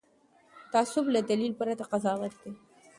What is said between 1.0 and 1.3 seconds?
له